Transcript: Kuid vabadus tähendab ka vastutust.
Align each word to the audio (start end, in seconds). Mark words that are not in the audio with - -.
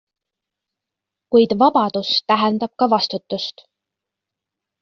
Kuid 1.35 1.53
vabadus 1.59 2.11
tähendab 2.33 2.73
ka 2.79 2.91
vastutust. 2.97 3.65